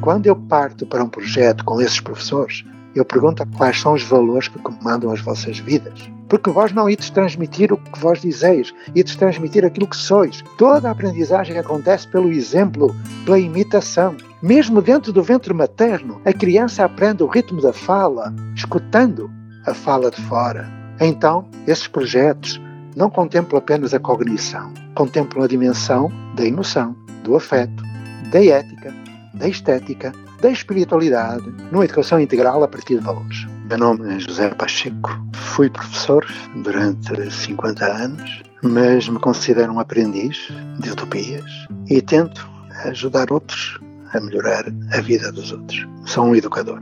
Quando 0.00 0.26
eu 0.26 0.34
parto 0.34 0.86
para 0.86 1.04
um 1.04 1.08
projeto 1.08 1.62
com 1.62 1.78
esses 1.78 2.00
professores, 2.00 2.64
eu 2.94 3.04
pergunto 3.04 3.46
quais 3.56 3.78
são 3.78 3.92
os 3.92 4.02
valores 4.02 4.48
que 4.48 4.58
comandam 4.58 5.12
as 5.12 5.20
vossas 5.20 5.58
vidas. 5.58 6.10
Porque 6.26 6.48
vós 6.48 6.72
não 6.72 6.88
ides 6.88 7.10
transmitir 7.10 7.70
o 7.70 7.76
que 7.76 7.98
vós 7.98 8.22
dizeis, 8.22 8.72
ides 8.94 9.14
transmitir 9.14 9.62
aquilo 9.62 9.86
que 9.86 9.96
sois. 9.96 10.42
Toda 10.56 10.88
a 10.88 10.92
aprendizagem 10.92 11.58
acontece 11.58 12.08
pelo 12.08 12.32
exemplo, 12.32 12.96
pela 13.26 13.38
imitação. 13.38 14.16
Mesmo 14.42 14.80
dentro 14.80 15.12
do 15.12 15.22
ventre 15.22 15.52
materno, 15.52 16.18
a 16.24 16.32
criança 16.32 16.82
aprende 16.84 17.22
o 17.22 17.26
ritmo 17.26 17.60
da 17.60 17.72
fala, 17.72 18.34
escutando 18.56 19.30
a 19.66 19.74
fala 19.74 20.10
de 20.10 20.20
fora. 20.22 20.66
Então, 20.98 21.46
esses 21.66 21.86
projetos 21.86 22.58
não 22.96 23.10
contemplam 23.10 23.58
apenas 23.58 23.92
a 23.92 24.00
cognição, 24.00 24.72
contemplam 24.94 25.44
a 25.44 25.48
dimensão 25.48 26.10
da 26.34 26.46
emoção, 26.46 26.96
do 27.22 27.36
afeto, 27.36 27.82
da 28.30 28.42
ética, 28.42 28.94
da 29.34 29.48
estética, 29.48 30.12
da 30.40 30.50
espiritualidade, 30.50 31.44
numa 31.70 31.84
educação 31.84 32.20
integral 32.20 32.62
a 32.62 32.68
partir 32.68 32.98
de 32.98 33.04
valores. 33.04 33.46
Meu 33.68 33.78
nome 33.78 34.14
é 34.14 34.18
José 34.18 34.48
Pacheco, 34.50 35.10
fui 35.32 35.70
professor 35.70 36.26
durante 36.56 37.30
50 37.30 37.84
anos, 37.84 38.42
mas 38.62 39.08
me 39.08 39.18
considero 39.18 39.72
um 39.72 39.80
aprendiz 39.80 40.48
de 40.78 40.90
utopias 40.90 41.50
e 41.88 42.02
tento 42.02 42.48
ajudar 42.86 43.30
outros 43.32 43.78
a 44.12 44.20
melhorar 44.20 44.64
a 44.92 45.00
vida 45.00 45.30
dos 45.30 45.52
outros. 45.52 45.86
Sou 46.04 46.24
um 46.24 46.34
educador. 46.34 46.80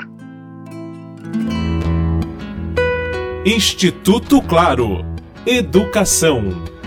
Instituto 3.44 4.42
Claro. 4.42 5.04
Educação. 5.46 6.77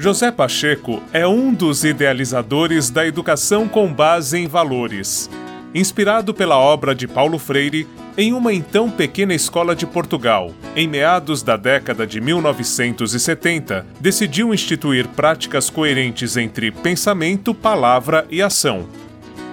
José 0.00 0.30
Pacheco 0.30 1.02
é 1.12 1.26
um 1.26 1.52
dos 1.52 1.82
idealizadores 1.82 2.88
da 2.88 3.04
educação 3.04 3.66
com 3.66 3.92
base 3.92 4.38
em 4.38 4.46
valores. 4.46 5.28
Inspirado 5.74 6.32
pela 6.32 6.56
obra 6.56 6.94
de 6.94 7.08
Paulo 7.08 7.36
Freire, 7.36 7.84
em 8.16 8.32
uma 8.32 8.52
então 8.52 8.88
pequena 8.88 9.34
escola 9.34 9.74
de 9.74 9.84
Portugal, 9.86 10.52
em 10.76 10.86
meados 10.86 11.42
da 11.42 11.56
década 11.56 12.06
de 12.06 12.20
1970, 12.20 13.84
decidiu 13.98 14.54
instituir 14.54 15.08
práticas 15.08 15.68
coerentes 15.68 16.36
entre 16.36 16.70
pensamento, 16.70 17.52
palavra 17.52 18.24
e 18.30 18.40
ação. 18.40 18.86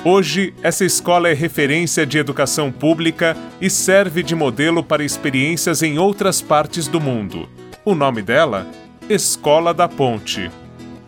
Hoje, 0.03 0.53
essa 0.61 0.85
escola 0.85 1.27
é 1.27 1.33
referência 1.33 2.05
de 2.05 2.19
educação 2.19 2.71
pública 2.71 3.35
e 3.59 3.67
serve 3.67 4.21
de 4.21 4.35
modelo 4.35 4.83
para 4.83 5.03
experiências 5.03 5.81
em 5.81 5.97
outras 5.97 6.39
partes 6.39 6.87
do 6.87 7.01
mundo. 7.01 7.49
O 7.83 7.95
nome 7.95 8.21
dela 8.21 8.67
Escola 9.07 9.71
da 9.71 9.87
Ponte. 9.87 10.51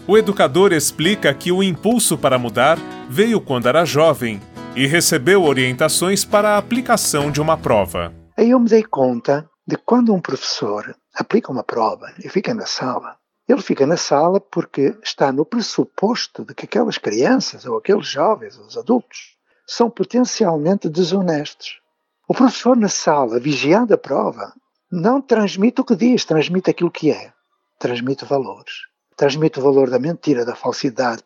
O 0.07 0.15
educador 0.15 0.71
explica 0.71 1.33
que 1.33 1.51
o 1.51 1.63
impulso 1.63 2.15
para 2.15 2.37
mudar 2.37 2.77
veio 3.09 3.41
quando 3.41 3.67
era 3.67 3.85
jovem 3.85 4.39
e 4.75 4.85
recebeu 4.85 5.43
orientações 5.43 6.23
para 6.23 6.51
a 6.51 6.57
aplicação 6.59 7.31
de 7.31 7.41
uma 7.41 7.57
prova. 7.57 8.13
Aí 8.37 8.51
eu 8.51 8.59
me 8.59 8.69
dei 8.69 8.83
conta 8.83 9.49
de 9.67 9.75
quando 9.77 10.13
um 10.13 10.21
professor 10.21 10.95
aplica 11.15 11.51
uma 11.51 11.63
prova 11.63 12.13
e 12.23 12.29
fica 12.29 12.53
na 12.53 12.67
sala, 12.67 13.17
ele 13.49 13.63
fica 13.63 13.87
na 13.87 13.97
sala 13.97 14.39
porque 14.39 14.95
está 15.03 15.31
no 15.31 15.43
pressuposto 15.43 16.45
de 16.45 16.53
que 16.53 16.65
aquelas 16.65 16.99
crianças 16.99 17.65
ou 17.65 17.79
aqueles 17.79 18.07
jovens 18.07 18.59
ou 18.59 18.67
os 18.67 18.77
adultos 18.77 19.35
são 19.65 19.89
potencialmente 19.89 20.87
desonestos. 20.87 21.79
O 22.27 22.35
professor 22.35 22.77
na 22.77 22.89
sala, 22.89 23.39
vigiando 23.39 23.91
a 23.91 23.97
prova, 23.97 24.53
não 24.91 25.19
transmite 25.19 25.81
o 25.81 25.83
que 25.83 25.95
diz, 25.95 26.25
transmite 26.25 26.69
aquilo 26.69 26.91
que 26.91 27.09
é 27.09 27.35
transmite 27.79 28.25
valores. 28.25 28.73
Transmite 29.15 29.59
o 29.59 29.63
valor 29.63 29.89
da 29.89 29.99
mentira, 29.99 30.45
da 30.45 30.55
falsidade. 30.55 31.23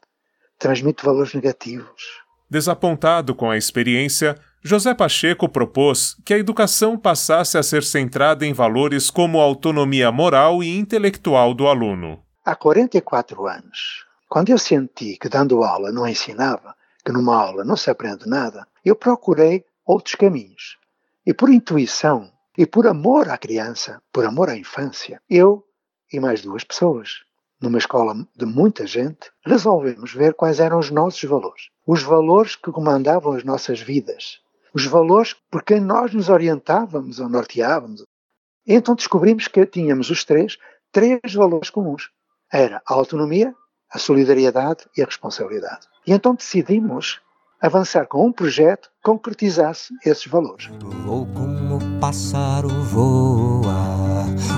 Transmite 0.57 1.03
valores 1.03 1.33
negativos. 1.33 2.21
Desapontado 2.49 3.33
com 3.33 3.49
a 3.49 3.57
experiência, 3.57 4.37
José 4.63 4.93
Pacheco 4.93 5.49
propôs 5.49 6.15
que 6.23 6.33
a 6.33 6.37
educação 6.37 6.97
passasse 6.97 7.57
a 7.57 7.63
ser 7.63 7.83
centrada 7.83 8.45
em 8.45 8.53
valores 8.53 9.09
como 9.09 9.39
a 9.39 9.43
autonomia 9.43 10.11
moral 10.11 10.61
e 10.61 10.77
intelectual 10.77 11.53
do 11.53 11.67
aluno. 11.67 12.21
Há 12.45 12.55
44 12.55 13.47
anos, 13.47 14.05
quando 14.29 14.49
eu 14.49 14.57
senti 14.57 15.17
que 15.17 15.29
dando 15.29 15.63
aula 15.63 15.91
não 15.91 16.07
ensinava, 16.07 16.75
que 17.03 17.11
numa 17.11 17.35
aula 17.35 17.63
não 17.63 17.75
se 17.75 17.89
aprende 17.89 18.27
nada, 18.27 18.67
eu 18.85 18.95
procurei 18.95 19.65
outros 19.85 20.15
caminhos. 20.15 20.77
E 21.25 21.33
por 21.33 21.49
intuição 21.49 22.31
e 22.57 22.65
por 22.65 22.85
amor 22.85 23.29
à 23.29 23.37
criança, 23.37 24.01
por 24.11 24.25
amor 24.25 24.49
à 24.49 24.57
infância, 24.57 25.21
eu 25.29 25.65
e 26.11 26.19
mais 26.19 26.41
duas 26.41 26.63
pessoas, 26.63 27.23
numa 27.61 27.77
escola 27.77 28.15
de 28.35 28.45
muita 28.45 28.87
gente, 28.87 29.31
resolvemos 29.45 30.13
ver 30.13 30.33
quais 30.33 30.59
eram 30.59 30.79
os 30.79 30.89
nossos 30.89 31.23
valores. 31.23 31.69
Os 31.85 32.01
valores 32.01 32.55
que 32.55 32.71
comandavam 32.71 33.33
as 33.33 33.43
nossas 33.43 33.79
vidas. 33.79 34.39
Os 34.73 34.85
valores 34.85 35.35
por 35.49 35.63
quem 35.63 35.79
nós 35.79 36.13
nos 36.13 36.29
orientávamos 36.29 37.19
ou 37.19 37.29
norteávamos. 37.29 38.03
Então 38.65 38.95
descobrimos 38.95 39.47
que 39.47 39.65
tínhamos 39.65 40.09
os 40.09 40.23
três, 40.23 40.57
três 40.91 41.33
valores 41.33 41.69
comuns. 41.69 42.09
Era 42.51 42.81
a 42.85 42.93
autonomia, 42.93 43.53
a 43.91 43.99
solidariedade 43.99 44.85
e 44.97 45.01
a 45.01 45.05
responsabilidade. 45.05 45.87
E 46.07 46.13
então 46.13 46.33
decidimos 46.33 47.21
avançar 47.61 48.07
com 48.07 48.25
um 48.25 48.31
projeto 48.31 48.89
que 48.89 49.03
concretizasse 49.03 49.93
esses 50.03 50.25
valores. 50.25 50.67
Vou 51.05 51.27
como 51.27 51.79
pássaro 51.99 52.69
voa 52.69 54.00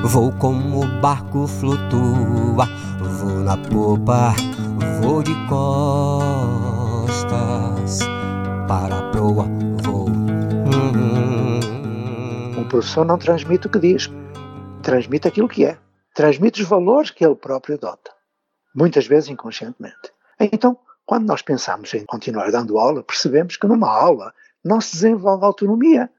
Vou 0.03 0.31
como 0.34 0.84
o 0.84 1.01
barco 1.01 1.47
flutua, 1.47 2.67
vou 3.00 3.39
na 3.39 3.57
popa, 3.57 4.34
vou 5.01 5.23
de 5.23 5.34
costas 5.47 6.39
para 8.67 9.00
a 9.00 9.12
proa, 9.12 9.45
vou. 9.83 10.07
Um 12.57 12.67
professor 12.67 13.06
não 13.06 13.17
transmite 13.17 13.67
o 13.67 13.69
que 13.69 13.79
diz, 13.79 14.09
transmite 14.81 15.28
aquilo 15.28 15.47
que 15.47 15.66
é, 15.66 15.78
transmite 16.13 16.62
os 16.62 16.67
valores 16.67 17.09
que 17.12 17.25
ele 17.25 17.35
próprio 17.35 17.75
adota, 17.75 18.12
muitas 18.75 19.07
vezes 19.07 19.29
inconscientemente. 19.29 20.12
Então, 20.39 20.78
quando 21.06 21.28
nós 21.28 21.41
pensamos 21.41 21.94
em 21.94 22.06
continuar 22.06 22.51
dando 22.51 22.78
aula, 22.78 23.03
percebemos 23.03 23.57
que 23.57 23.67
numa 23.67 23.89
aula 23.89 24.33
não 24.63 24.79
se 24.79 24.94
desenvolve 24.94 25.45
autonomia. 25.45 26.09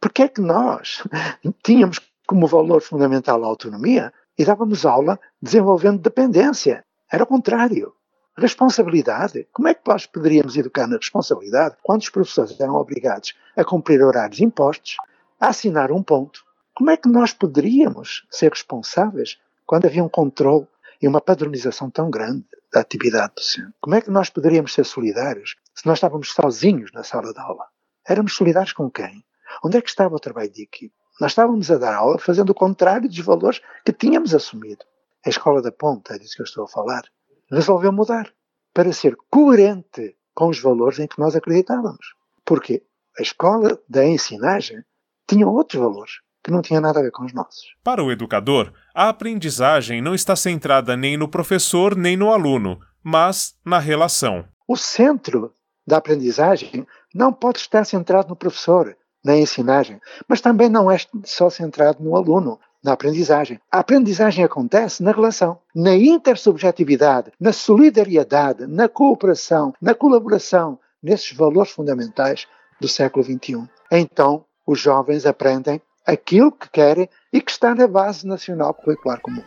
Porque 0.00 0.22
é 0.22 0.28
que 0.28 0.40
nós 0.40 1.02
tínhamos 1.64 1.98
como 2.26 2.46
valor 2.46 2.80
fundamental 2.80 3.42
a 3.44 3.46
autonomia 3.46 4.12
e 4.38 4.44
dávamos 4.44 4.84
aula 4.84 5.18
desenvolvendo 5.40 6.00
dependência. 6.00 6.84
Era 7.10 7.24
o 7.24 7.26
contrário. 7.26 7.94
Responsabilidade. 8.36 9.46
Como 9.52 9.68
é 9.68 9.74
que 9.74 9.86
nós 9.86 10.06
poderíamos 10.06 10.56
educar 10.56 10.88
na 10.88 10.96
responsabilidade 10.96 11.76
quando 11.82 12.02
os 12.02 12.08
professores 12.08 12.58
eram 12.58 12.74
obrigados 12.74 13.34
a 13.56 13.64
cumprir 13.64 14.02
horários 14.02 14.40
impostos, 14.40 14.96
a 15.38 15.48
assinar 15.48 15.92
um 15.92 16.02
ponto? 16.02 16.44
Como 16.74 16.90
é 16.90 16.96
que 16.96 17.08
nós 17.08 17.32
poderíamos 17.32 18.26
ser 18.30 18.50
responsáveis 18.50 19.38
quando 19.64 19.86
havia 19.86 20.02
um 20.02 20.08
controle 20.08 20.66
e 21.00 21.06
uma 21.06 21.20
padronização 21.20 21.88
tão 21.88 22.10
grande 22.10 22.44
da 22.72 22.80
atividade 22.80 23.34
docente? 23.36 23.72
Como 23.80 23.94
é 23.94 24.00
que 24.00 24.10
nós 24.10 24.30
poderíamos 24.30 24.74
ser 24.74 24.84
solidários 24.84 25.54
se 25.72 25.86
nós 25.86 25.98
estávamos 25.98 26.32
sozinhos 26.32 26.90
na 26.92 27.04
sala 27.04 27.32
de 27.32 27.38
aula? 27.38 27.66
Éramos 28.08 28.34
solidários 28.34 28.72
com 28.72 28.90
quem? 28.90 29.24
Onde 29.64 29.76
é 29.76 29.80
que 29.80 29.88
estava 29.88 30.16
o 30.16 30.20
trabalho 30.20 30.50
de 30.50 30.64
equipe? 30.64 30.94
Nós 31.20 31.32
estávamos 31.32 31.70
a 31.70 31.78
dar 31.78 31.94
aula 31.94 32.18
fazendo 32.18 32.50
o 32.50 32.54
contrário 32.54 33.08
dos 33.08 33.18
valores 33.20 33.60
que 33.84 33.92
tínhamos 33.92 34.34
assumido. 34.34 34.84
A 35.24 35.28
escola 35.28 35.62
da 35.62 35.72
ponta, 35.72 36.14
é 36.14 36.18
disso 36.18 36.36
que 36.36 36.42
eu 36.42 36.44
estou 36.44 36.64
a 36.64 36.68
falar, 36.68 37.02
resolveu 37.50 37.92
mudar 37.92 38.32
para 38.72 38.92
ser 38.92 39.16
coerente 39.30 40.16
com 40.34 40.48
os 40.48 40.60
valores 40.60 40.98
em 40.98 41.06
que 41.06 41.18
nós 41.18 41.36
acreditávamos. 41.36 42.14
Porque 42.44 42.82
a 43.18 43.22
escola 43.22 43.80
da 43.88 44.04
ensinagem 44.04 44.84
tinha 45.26 45.46
outros 45.46 45.80
valores 45.80 46.20
que 46.42 46.50
não 46.50 46.60
tinham 46.60 46.82
nada 46.82 46.98
a 46.98 47.02
ver 47.02 47.12
com 47.12 47.24
os 47.24 47.32
nossos. 47.32 47.74
Para 47.82 48.02
o 48.02 48.12
educador, 48.12 48.72
a 48.94 49.08
aprendizagem 49.08 50.02
não 50.02 50.14
está 50.14 50.36
centrada 50.36 50.96
nem 50.96 51.16
no 51.16 51.28
professor 51.28 51.96
nem 51.96 52.16
no 52.16 52.30
aluno, 52.30 52.78
mas 53.02 53.54
na 53.64 53.78
relação. 53.78 54.44
O 54.68 54.76
centro 54.76 55.54
da 55.86 55.98
aprendizagem 55.98 56.86
não 57.14 57.32
pode 57.32 57.58
estar 57.58 57.84
centrado 57.84 58.28
no 58.28 58.36
professor, 58.36 58.94
na 59.24 59.36
ensinagem, 59.36 60.00
mas 60.28 60.40
também 60.40 60.68
não 60.68 60.90
é 60.90 60.98
só 61.24 61.48
centrado 61.48 62.02
no 62.02 62.14
aluno, 62.14 62.60
na 62.82 62.92
aprendizagem. 62.92 63.58
A 63.72 63.78
aprendizagem 63.78 64.44
acontece 64.44 65.02
na 65.02 65.10
relação, 65.10 65.58
na 65.74 65.96
intersubjetividade, 65.96 67.32
na 67.40 67.52
solidariedade, 67.52 68.66
na 68.66 68.88
cooperação, 68.88 69.72
na 69.80 69.94
colaboração, 69.94 70.78
nesses 71.02 71.32
valores 71.32 71.72
fundamentais 71.72 72.46
do 72.78 72.86
século 72.86 73.24
XXI. 73.24 73.66
Então, 73.90 74.44
os 74.66 74.78
jovens 74.78 75.24
aprendem 75.24 75.80
aquilo 76.06 76.52
que 76.52 76.68
querem 76.68 77.08
e 77.32 77.40
que 77.40 77.50
está 77.50 77.74
na 77.74 77.88
base 77.88 78.26
nacional 78.26 78.74
curricular 78.74 79.20
comum. 79.20 79.42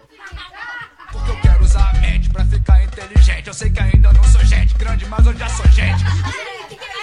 Porque 1.12 1.32
eu 1.32 1.42
quero 1.42 1.64
usar 1.64 1.90
a 1.90 2.00
mente 2.02 2.30
para 2.32 2.44
ficar 2.46 2.84
inteligente. 2.84 3.48
Eu 3.48 3.54
sei 3.54 3.70
que 3.70 3.80
ainda 3.80 4.12
não 4.14 4.24
sou 4.24 4.42
gente 4.42 4.76
grande, 4.78 5.06
mas 5.06 5.26
eu 5.26 5.34
já 5.34 5.48
sou 5.50 5.68
gente. 5.68 6.04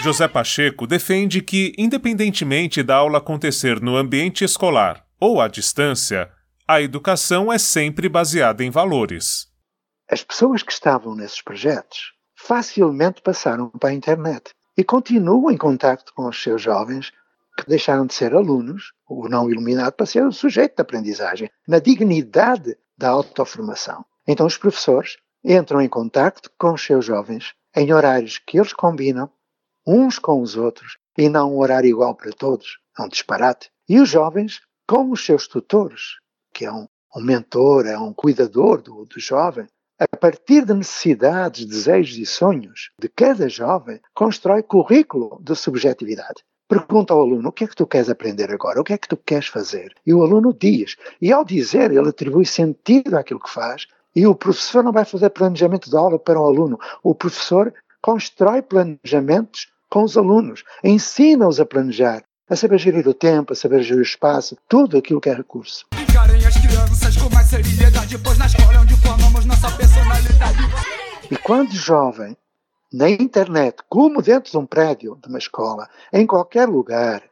José 0.04 0.28
Pacheco 0.28 0.86
defende 0.86 1.40
que, 1.40 1.72
independentemente 1.78 2.82
da 2.82 2.94
aula 2.94 3.16
acontecer 3.16 3.80
no 3.80 3.96
ambiente 3.96 4.44
escolar 4.44 5.02
ou 5.18 5.40
à 5.40 5.48
distância, 5.48 6.30
A 6.68 6.82
educação 6.82 7.50
é 7.50 7.56
sempre 7.56 8.06
baseada 8.06 8.62
em 8.62 8.70
valores. 8.70 9.48
As 10.10 10.22
pessoas 10.22 10.62
que 10.62 10.72
estavam 10.72 11.14
nesses 11.14 11.40
projetos 11.40 12.12
facilmente 12.34 13.22
passaram 13.22 13.70
para 13.70 13.88
a 13.88 13.94
internet 13.94 14.52
e 14.76 14.84
continuam 14.84 15.50
em 15.50 15.56
contato 15.56 16.12
com 16.14 16.28
os 16.28 16.42
seus 16.42 16.60
jovens 16.60 17.10
que 17.58 17.66
deixaram 17.66 18.04
de 18.04 18.12
ser 18.12 18.34
alunos, 18.34 18.92
o 19.08 19.26
não 19.26 19.50
iluminado, 19.50 19.92
para 19.92 20.04
ser 20.04 20.26
o 20.26 20.32
sujeito 20.32 20.76
de 20.76 20.82
aprendizagem, 20.82 21.50
na 21.66 21.78
dignidade 21.78 22.76
da 22.96 23.08
autoformação. 23.08 24.04
Então 24.28 24.44
os 24.44 24.58
professores 24.58 25.16
entram 25.42 25.80
em 25.80 25.88
contato 25.88 26.50
com 26.58 26.74
os 26.74 26.84
seus 26.84 27.06
jovens 27.06 27.54
em 27.74 27.90
horários 27.90 28.36
que 28.36 28.58
eles 28.58 28.74
combinam, 28.74 29.30
uns 29.86 30.18
com 30.18 30.40
os 30.40 30.56
outros, 30.56 30.96
e 31.16 31.28
não 31.28 31.54
um 31.54 31.58
horário 31.58 31.88
igual 31.88 32.14
para 32.14 32.32
todos, 32.32 32.78
é 32.98 33.02
um 33.02 33.08
disparate. 33.08 33.70
E 33.88 34.00
os 34.00 34.08
jovens 34.08 34.60
com 34.86 35.10
os 35.10 35.24
seus 35.24 35.46
tutores, 35.46 36.18
que 36.52 36.64
é 36.64 36.72
um, 36.72 36.86
um 37.16 37.22
mentor, 37.22 37.86
é 37.86 37.98
um 37.98 38.12
cuidador 38.12 38.82
do, 38.82 39.04
do 39.04 39.20
jovem, 39.20 39.66
a 39.98 40.16
partir 40.16 40.64
de 40.64 40.74
necessidades, 40.74 41.64
desejos 41.64 42.16
e 42.18 42.26
sonhos 42.26 42.90
de 42.98 43.08
cada 43.08 43.48
jovem, 43.48 44.00
constrói 44.12 44.62
currículo 44.62 45.40
de 45.40 45.54
subjetividade. 45.54 46.42
Pergunta 46.66 47.12
ao 47.12 47.20
aluno 47.20 47.50
o 47.50 47.52
que 47.52 47.64
é 47.64 47.66
que 47.66 47.76
tu 47.76 47.86
queres 47.86 48.08
aprender 48.08 48.50
agora, 48.50 48.80
o 48.80 48.84
que 48.84 48.92
é 48.92 48.98
que 48.98 49.06
tu 49.06 49.16
queres 49.16 49.46
fazer. 49.46 49.94
E 50.04 50.12
o 50.12 50.22
aluno 50.22 50.52
diz. 50.52 50.96
E 51.20 51.32
ao 51.32 51.44
dizer, 51.44 51.92
ele 51.92 52.08
atribui 52.08 52.44
sentido 52.44 53.16
àquilo 53.16 53.38
que 53.38 53.50
faz. 53.50 53.86
E 54.16 54.26
o 54.26 54.34
professor 54.34 54.82
não 54.82 54.92
vai 54.92 55.04
fazer 55.04 55.30
planejamento 55.30 55.90
de 55.90 55.96
aula 55.96 56.18
para 56.18 56.40
o 56.40 56.44
aluno. 56.44 56.78
O 57.02 57.14
professor 57.14 57.72
constrói 58.00 58.62
planejamentos 58.62 59.72
com 59.94 60.02
os 60.02 60.16
alunos, 60.16 60.64
ensina-os 60.82 61.60
a 61.60 61.64
planejar, 61.64 62.24
a 62.50 62.56
saber 62.56 62.78
gerir 62.78 63.06
o 63.06 63.14
tempo, 63.14 63.52
a 63.52 63.56
saber 63.56 63.80
gerir 63.80 64.00
o 64.00 64.02
espaço, 64.02 64.58
tudo 64.68 64.98
aquilo 64.98 65.20
que 65.20 65.30
é 65.30 65.34
recurso. 65.34 65.86
E 71.30 71.36
quando 71.36 71.72
jovem 71.76 72.36
na 72.92 73.08
internet, 73.08 73.84
como 73.88 74.20
dentro 74.20 74.50
de 74.50 74.58
um 74.58 74.66
prédio 74.66 75.16
de 75.22 75.28
uma 75.28 75.38
escola, 75.38 75.88
em 76.12 76.26
qualquer 76.26 76.68
lugar, 76.68 77.22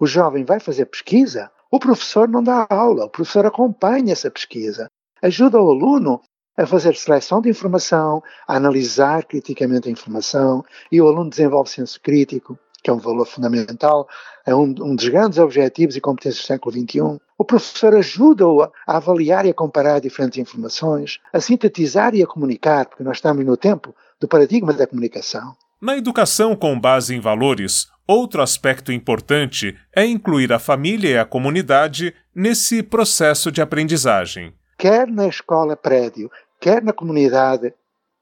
o 0.00 0.04
jovem 0.04 0.44
vai 0.44 0.58
fazer 0.58 0.86
pesquisa, 0.86 1.48
o 1.70 1.78
professor 1.78 2.28
não 2.28 2.42
dá 2.42 2.66
aula, 2.68 3.04
o 3.04 3.10
professor 3.10 3.46
acompanha 3.46 4.12
essa 4.12 4.28
pesquisa, 4.28 4.90
ajuda 5.22 5.60
o 5.60 5.70
aluno 5.70 6.20
a 6.58 6.66
fazer 6.66 6.96
seleção 6.96 7.40
de 7.40 7.48
informação, 7.48 8.20
a 8.46 8.56
analisar 8.56 9.24
criticamente 9.24 9.88
a 9.88 9.92
informação, 9.92 10.64
e 10.90 11.00
o 11.00 11.06
aluno 11.06 11.30
desenvolve 11.30 11.70
senso 11.70 12.00
crítico, 12.00 12.58
que 12.82 12.90
é 12.90 12.92
um 12.92 12.98
valor 12.98 13.26
fundamental, 13.26 14.08
é 14.44 14.54
um, 14.54 14.74
um 14.80 14.96
dos 14.96 15.08
grandes 15.08 15.38
objetivos 15.38 15.94
e 15.96 16.00
competências 16.00 16.42
do 16.42 16.46
século 16.46 16.74
XXI. 16.74 17.20
O 17.36 17.44
professor 17.44 17.94
ajuda-o 17.94 18.62
a 18.62 18.72
avaliar 18.86 19.46
e 19.46 19.50
a 19.50 19.54
comparar 19.54 20.00
diferentes 20.00 20.38
informações, 20.38 21.20
a 21.32 21.40
sintetizar 21.40 22.14
e 22.14 22.22
a 22.22 22.26
comunicar, 22.26 22.86
porque 22.86 23.04
nós 23.04 23.18
estamos 23.18 23.44
no 23.44 23.56
tempo 23.56 23.94
do 24.20 24.26
paradigma 24.26 24.72
da 24.72 24.86
comunicação. 24.86 25.54
Na 25.80 25.96
educação 25.96 26.56
com 26.56 26.78
base 26.78 27.14
em 27.14 27.20
valores, 27.20 27.86
outro 28.04 28.42
aspecto 28.42 28.90
importante 28.90 29.76
é 29.94 30.04
incluir 30.04 30.52
a 30.52 30.58
família 30.58 31.10
e 31.10 31.18
a 31.18 31.24
comunidade 31.24 32.12
nesse 32.34 32.82
processo 32.82 33.52
de 33.52 33.62
aprendizagem. 33.62 34.52
Quer 34.78 35.08
na 35.08 35.26
escola 35.26 35.76
prédio, 35.76 36.30
quer 36.60 36.82
na 36.82 36.92
comunidade, 36.92 37.74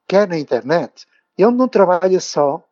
quer 0.07 0.27
na 0.27 0.37
internet, 0.37 1.05
ele 1.37 1.51
não 1.51 1.67
trabalha 1.67 2.19
só 2.19 2.63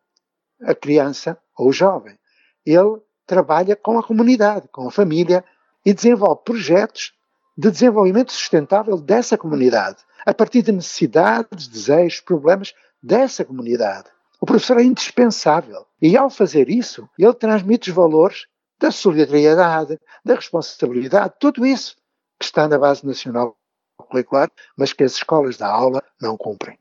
a 0.62 0.74
criança 0.74 1.38
ou 1.56 1.68
o 1.68 1.72
jovem. 1.72 2.18
Ele 2.64 3.00
trabalha 3.26 3.76
com 3.76 3.98
a 3.98 4.02
comunidade, 4.02 4.68
com 4.68 4.88
a 4.88 4.90
família 4.90 5.44
e 5.84 5.92
desenvolve 5.92 6.42
projetos 6.44 7.12
de 7.56 7.70
desenvolvimento 7.70 8.32
sustentável 8.32 8.98
dessa 8.98 9.38
comunidade, 9.38 9.98
a 10.24 10.34
partir 10.34 10.62
de 10.62 10.72
necessidades, 10.72 11.68
desejos, 11.68 12.20
problemas 12.20 12.74
dessa 13.02 13.44
comunidade. 13.44 14.08
O 14.40 14.46
professor 14.46 14.78
é 14.78 14.82
indispensável. 14.82 15.86
E 16.00 16.16
ao 16.16 16.28
fazer 16.28 16.68
isso, 16.68 17.08
ele 17.18 17.32
transmite 17.32 17.90
os 17.90 17.96
valores 17.96 18.46
da 18.78 18.90
solidariedade, 18.90 19.98
da 20.24 20.34
responsabilidade, 20.34 21.34
tudo 21.40 21.64
isso 21.64 21.96
que 22.38 22.44
está 22.44 22.68
na 22.68 22.78
base 22.78 23.06
nacional 23.06 23.56
curricular, 24.06 24.50
mas 24.76 24.92
que 24.92 25.04
as 25.04 25.12
escolas 25.12 25.56
da 25.56 25.68
aula 25.68 26.02
não 26.20 26.36
cumprem. 26.36 26.78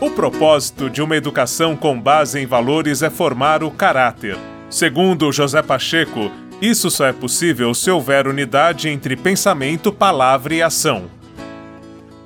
O 0.00 0.10
propósito 0.10 0.90
de 0.90 1.00
uma 1.00 1.16
educação 1.16 1.76
com 1.76 1.98
base 1.98 2.40
em 2.40 2.44
valores 2.44 3.02
é 3.02 3.08
formar 3.08 3.62
o 3.62 3.70
caráter. 3.70 4.36
Segundo 4.68 5.30
José 5.30 5.62
Pacheco, 5.62 6.30
isso 6.60 6.90
só 6.90 7.06
é 7.06 7.12
possível 7.12 7.72
se 7.72 7.90
houver 7.90 8.26
unidade 8.26 8.88
entre 8.88 9.16
pensamento, 9.16 9.92
palavra 9.92 10.54
e 10.54 10.62
ação. 10.62 11.10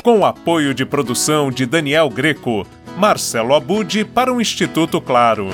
Com 0.02 0.20
o 0.20 0.24
apoio 0.24 0.72
de 0.72 0.86
produção 0.86 1.50
de 1.50 1.66
Daniel 1.66 2.08
Greco, 2.08 2.66
Marcelo 2.96 3.54
Abude 3.54 4.04
para 4.04 4.32
o 4.32 4.40
Instituto 4.40 5.00
Claro. 5.00 5.50